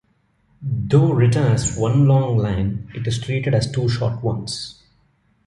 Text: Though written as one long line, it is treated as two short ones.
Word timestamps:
Though 0.63 1.13
written 1.13 1.43
as 1.43 1.77
one 1.77 2.07
long 2.07 2.35
line, 2.39 2.89
it 2.95 3.05
is 3.05 3.19
treated 3.21 3.53
as 3.53 3.71
two 3.71 3.87
short 3.87 4.23
ones. 4.23 4.81